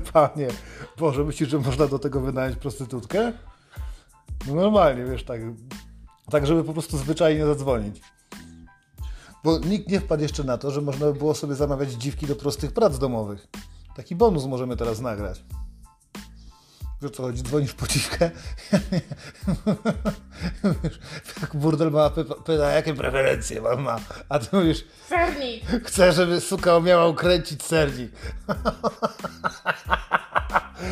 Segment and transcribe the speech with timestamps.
[0.12, 0.48] Panie.
[0.98, 3.32] Boże, myślisz, że można do tego wynająć prostytutkę?
[4.46, 5.40] No normalnie, wiesz, tak.
[6.30, 8.00] Tak, żeby po prostu zwyczajnie zadzwonić.
[9.44, 12.36] Bo nikt nie wpadł jeszcze na to, że można by było sobie zamawiać dziwki do
[12.36, 13.48] prostych prac domowych.
[13.96, 15.44] Taki bonus możemy teraz nagrać.
[17.02, 17.42] Wiesz co chodzi?
[17.42, 18.30] Dzwonisz po dziwkę?
[20.82, 21.00] Wiesz,
[21.40, 24.00] jak burdel ma py- pyta, jakie preferencje mam ma.
[24.28, 25.64] A ty mówisz, Sernik!
[25.84, 28.12] chcę, żeby suka umiała ukręcić sernik.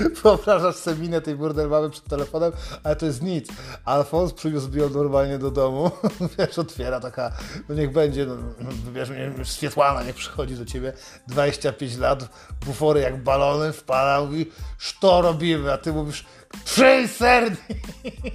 [0.23, 2.53] Wyobrażasz sobie minę tej burdel mamy przed telefonem,
[2.85, 3.49] ale to jest nic.
[3.85, 5.91] Alfons przywiózł ją normalnie do domu,
[6.39, 7.33] wiesz, otwiera taka,
[7.69, 8.37] no niech będzie, no,
[8.93, 9.09] wiesz,
[9.45, 10.93] Swietłana niech przychodzi do ciebie,
[11.29, 12.29] 25 lat,
[12.67, 14.51] bufory jak balony, wpada, mówi,
[15.01, 16.27] co robimy, a ty mówisz,
[16.65, 17.61] trzy sernik,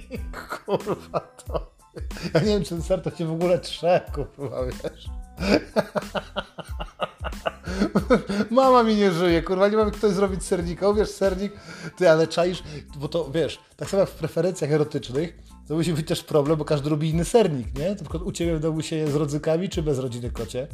[0.66, 1.76] kurwa to.
[2.34, 5.08] Ja nie wiem, czy ten ser to cię w ogóle trze, kurwa, wiesz.
[8.50, 10.88] Mama mi nie żyje, kurwa, nie mam ktoś zrobić sernika.
[10.88, 11.52] Uwierz, sernik,
[11.96, 12.62] ty, ale czaisz,
[12.96, 16.64] bo to, wiesz, tak samo jak w preferencjach erotycznych, to musi być też problem, bo
[16.64, 17.88] każdy robi inny sernik, nie?
[17.90, 20.68] Na przykład u Ciebie w domu się je z rodzykami, czy bez rodziny kocie?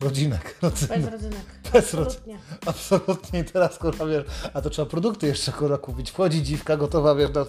[0.00, 1.44] Rodzinek, Bez rodzynek.
[1.72, 1.84] Bez.
[1.84, 2.38] Absolutnie.
[2.66, 6.10] Absolutnie i teraz kurwa wiesz, a to trzeba produkty jeszcze kurwa kupić.
[6.10, 7.46] Wchodzi dziwka gotowa, wiesz, do,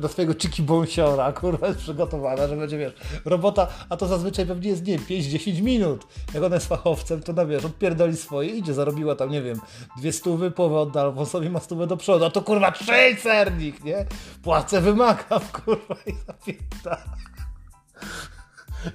[0.00, 2.92] do swojego chiki bąsiora, kurwa jest przygotowana, że będzie wiesz,
[3.24, 6.06] robota, a to zazwyczaj pewnie jest nie 5-10 minut.
[6.34, 9.60] Jak ona jest fachowcem, to na wiesz, odpierdoli swoje, idzie, zarobiła tam, nie wiem,
[9.98, 13.84] dwie stówy, połowę odda, albo sobie ma stówę do przodu, a to kurwa trzej sernik,
[13.84, 14.06] nie?
[14.42, 17.04] Płacę, wymagam, kurwa i zapięta.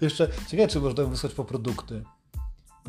[0.02, 2.04] Jeszcze ciekawe, czy można ją wysłać po produkty.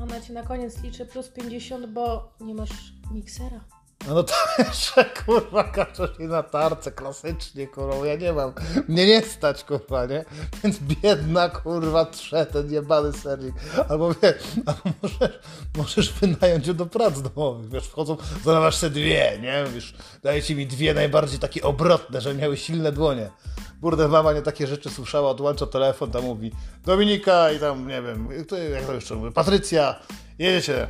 [0.03, 3.61] Ona ci na koniec liczy plus 50, bo nie masz miksera.
[4.09, 8.53] No, no to jeszcze kurwa kaczesz się na tarce klasycznie, kurwa, ja nie mam,
[8.89, 10.25] mnie nie stać, kurwa, nie?
[10.65, 13.55] Więc biedna, kurwa, trze ten jebany sernik.
[13.89, 14.35] Albo wie,
[14.67, 15.39] albo możesz,
[15.77, 19.65] możesz wynająć ją do prac domowych, wiesz, wchodzą, zamawiasz sobie dwie, nie?
[19.75, 23.31] Wiesz, dajecie mi dwie najbardziej takie obrotne, że miały silne dłonie.
[23.81, 26.53] Burde mama nie takie rzeczy słyszała, odłącza telefon, tam mówi
[26.85, 28.29] Dominika i tam, nie wiem,
[28.75, 30.01] jak to jeszcze mówi, Patrycja,
[30.39, 30.89] jedziecie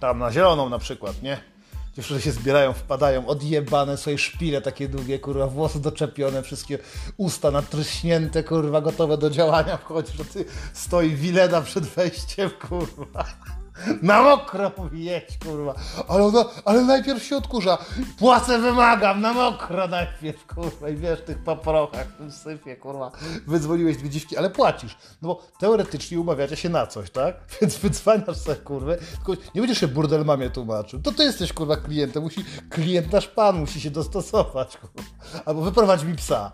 [0.00, 1.53] tam na zieloną na przykład, nie?
[1.96, 6.78] Dziewczyny się zbierają, wpadają, odjebane swoje szpile takie długie, kurwa, włosy doczepione, wszystkie
[7.16, 9.76] usta natryśnięte, kurwa, gotowe do działania.
[9.76, 13.24] Wchodzisz, a ty stoi Wilena przed wejściem, kurwa.
[14.02, 15.74] Na mokro jedź, kurwa.
[16.08, 17.78] Ale, ona, ale najpierw się odkurza.
[18.18, 20.88] Płacę wymagam, na mokro najpierw, kurwa.
[20.88, 23.10] I wiesz, tych paprochach, w tym syfie, kurwa.
[23.46, 24.96] Wydzwoniłeś dwie dziwki, ale płacisz.
[25.22, 27.34] No bo teoretycznie umawiacie się na coś, tak?
[27.60, 28.92] Więc wydzwaniasz sobie, kurwa.
[28.96, 31.02] Tylko nie będziesz się burdel mamie tłumaczył.
[31.02, 32.22] To ty jesteś, kurwa, klientem.
[32.22, 35.02] Musi, klient nasz pan musi się dostosować, kurwa.
[35.44, 36.52] Albo wyprowadź mi psa.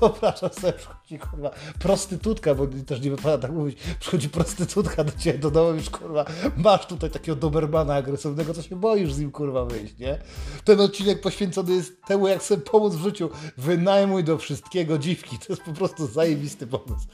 [0.00, 5.38] Wyobrażam sobie, przychodzi kurwa prostytutka, bo też nie wypada tak mówić, przychodzi prostytutka do ciebie
[5.38, 6.24] do domu już kurwa,
[6.56, 10.18] masz tutaj takiego dobermana agresywnego, co się boisz z nim kurwa wyjść, nie?
[10.64, 13.30] Ten odcinek poświęcony jest temu, jak sobie pomóc w życiu.
[13.56, 17.06] Wynajmuj do wszystkiego dziwki, to jest po prostu zajebisty pomysł.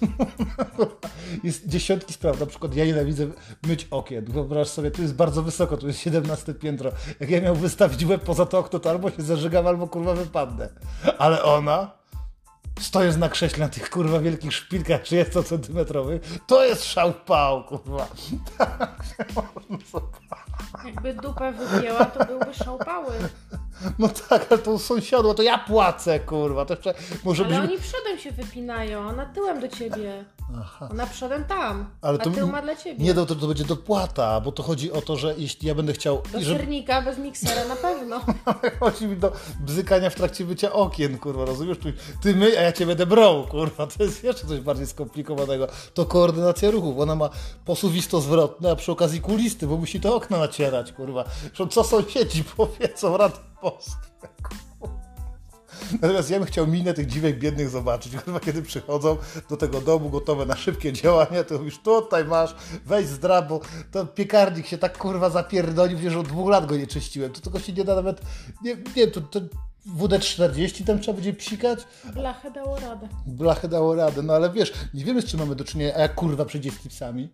[1.44, 3.26] Jest dziesiątki spraw, na przykład ja nienawidzę
[3.66, 4.24] myć okien.
[4.24, 6.92] Wyobraź sobie, tu jest bardzo wysoko, tu jest 17 piętro.
[7.20, 10.68] Jak ja miał wystawić łeb poza to okno, to albo się zażygam, albo kurwa wypadnę.
[11.18, 12.01] Ale ona,
[12.82, 18.06] stojąc na krześle na tych kurwa wielkich szpilkach 30 centymetrowych, to jest szał pał, kurwa.
[18.58, 20.22] Tak się można zobaczyć.
[20.84, 23.12] Jakby dupę wypięła, to byłby szałpały.
[23.98, 26.64] No tak, ale to sąsiadło, to ja płacę, kurwa.
[26.64, 26.94] To jeszcze
[27.24, 27.44] może.
[27.44, 30.24] Ale oni przodem się wypinają, ona tyłem do ciebie.
[30.90, 33.04] Ona przodem tam, Ale a to tył ma dla ciebie.
[33.04, 36.22] Nie, to, to będzie dopłata, bo to chodzi o to, że jeśli ja będę chciał...
[36.32, 38.20] Do żeby- sernika bez miksera na pewno.
[38.80, 41.78] Chodzi mi do bzykania w trakcie mycia okien, kurwa, rozumiesz?
[42.22, 43.86] Ty, myj, a ja cię będę brał, kurwa.
[43.86, 45.66] To jest jeszcze coś bardziej skomplikowanego.
[45.94, 46.98] To koordynacja ruchów.
[46.98, 47.30] Ona ma
[47.64, 51.24] posuwisto zwrotne, a przy okazji kulisty, bo musi te okna nacierać, kurwa.
[51.70, 54.61] Co sąsiedzi powiedzą, rad boskie, kurwa.
[55.92, 59.16] Natomiast ja bym chciał minę tych dziwek biednych zobaczyć, kurwa, kiedy przychodzą
[59.50, 62.54] do tego domu gotowe na szybkie działania, to mówisz, tutaj masz,
[62.86, 63.60] weź zdrab, bo
[63.90, 67.60] to piekarnik się tak kurwa zapierdolił, że od dwóch lat go nie czyściłem, to tylko
[67.60, 68.20] się nie da nawet,
[68.64, 69.40] nie nie wiem, to, to
[69.86, 71.78] WD-40 tam trzeba będzie psikać?
[72.14, 73.08] Blachę dało radę.
[73.26, 76.14] Blachę dało radę, no ale wiesz, nie wiemy z czym mamy do czynienia, a jak
[76.14, 77.28] kurwa przyjdzie z klipsami,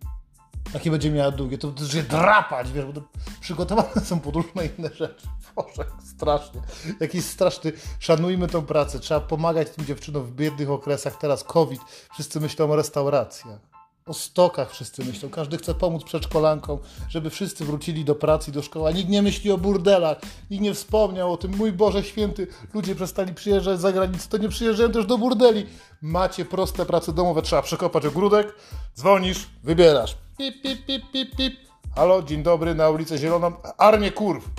[0.73, 3.01] jakie będzie miała długie, to się drapać, wiesz, bo to
[3.41, 5.27] przygotowane są pod różne inne rzeczy.
[5.55, 5.85] Boże,
[6.15, 6.61] strasznie.
[6.99, 11.81] Jakiś straszny, szanujmy tą pracę, trzeba pomagać tym dziewczynom w biednych okresach, teraz COVID,
[12.13, 13.59] wszyscy myślą o restauracjach.
[14.05, 15.29] O stokach wszyscy myślą.
[15.29, 16.79] Każdy chce pomóc przedszkolankom,
[17.09, 18.93] żeby wszyscy wrócili do pracy i do szkoły.
[18.93, 20.17] Nikt nie myśli o burdelach.
[20.51, 21.55] Nikt nie wspomniał o tym.
[21.57, 25.65] Mój Boże święty, ludzie przestali przyjeżdżać za granicę, to nie przyjeżdżają też do burdeli.
[26.01, 27.41] Macie proste prace domowe.
[27.41, 28.55] Trzeba przekopać ogródek,
[28.95, 30.28] dzwonisz, wybierasz.
[30.39, 31.53] Pip, pip, pip, pip, pip.
[31.95, 33.51] Halo, dzień dobry, na ulicę Zieloną.
[33.77, 34.49] Armię kurw.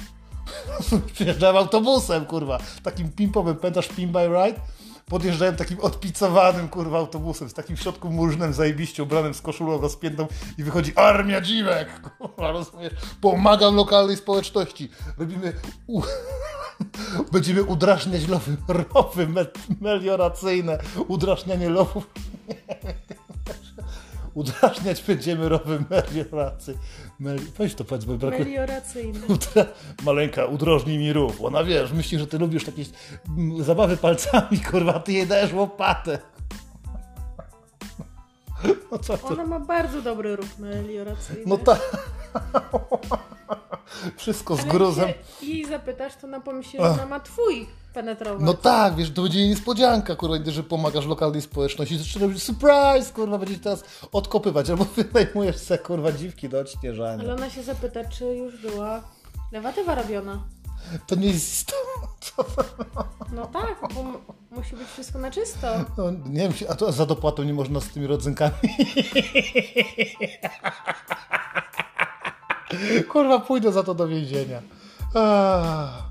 [1.15, 2.59] Przyjeżdżałem autobusem, kurwa.
[2.83, 4.61] Takim pimpowym, pamiętasz Pimp by Ride?
[5.07, 10.27] Podjeżdżałem takim odpicowanym, kurwa, autobusem, z takim w środku murzynem, zajebiście ubranym, z koszulą rozpiętą
[10.59, 11.89] i wychodzi armia dziwek,
[12.19, 12.93] kurwa, rozumiesz?
[13.21, 14.91] Pomagam lokalnej społeczności.
[15.19, 15.53] Robimy...
[15.87, 16.03] U...
[17.33, 19.47] Będziemy udrażniać lowy, rowy me
[19.81, 20.79] melioracyjne,
[21.09, 22.07] udrażnianie lowów.
[24.35, 26.79] Udrażniać będziemy rowy melioracy.
[27.19, 27.39] Mel...
[27.59, 28.45] Weź to powiedz, bo brakuje...
[28.45, 29.21] Melioracyjny.
[29.29, 29.67] Udra...
[30.05, 31.45] Maleńka, udrożnij mi rów.
[31.45, 32.83] Ona wiesz, myśli, że ty lubisz takie
[33.61, 36.19] zabawy palcami, kurwa, ty jej dajesz łopatę.
[38.93, 39.19] No co?
[39.23, 41.43] Ona ma bardzo dobry ruch melioracyjny.
[41.47, 41.81] No tak.
[44.17, 45.09] Wszystko z Ale gruzem.
[45.43, 48.43] jej zapytasz, to ona pomyśli, że ona ma twój penetrować.
[48.45, 51.99] No tak, wiesz, to będzie niespodzianka, kurwa, że pomagasz lokalnej społeczności.
[51.99, 57.23] Zaczyna robić surprise, kurwa, będzie teraz odkopywać, albo wynajmujesz se, kurwa, dziwki do odśnieżania.
[57.25, 59.03] Ale ona się zapyta, czy już była
[59.53, 60.43] lewatywa robiona.
[61.07, 62.45] To nie jest istotne.
[63.33, 64.05] No tak, bo
[64.51, 65.67] musi być wszystko na czysto.
[65.99, 68.53] No, nie wiem, a to za dopłatą nie można z tymi rodzynkami.
[73.09, 74.63] Kurwa, pójdę za to do więzienia.
[75.15, 76.10] Ah.